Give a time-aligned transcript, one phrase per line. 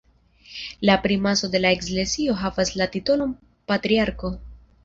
[0.79, 3.39] La primaso de la eklezio havas la titolon
[3.75, 4.37] patriarko.